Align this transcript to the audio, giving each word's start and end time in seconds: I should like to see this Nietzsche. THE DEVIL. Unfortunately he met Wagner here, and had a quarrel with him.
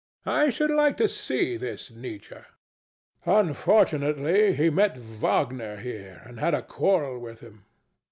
I 0.25 0.49
should 0.49 0.71
like 0.71 0.97
to 0.97 1.07
see 1.07 1.57
this 1.57 1.91
Nietzsche. 1.91 2.29
THE 2.33 2.41
DEVIL. 3.23 3.37
Unfortunately 3.39 4.55
he 4.55 4.71
met 4.71 4.97
Wagner 4.97 5.77
here, 5.77 6.23
and 6.25 6.39
had 6.39 6.55
a 6.55 6.63
quarrel 6.63 7.19
with 7.19 7.41
him. 7.41 7.65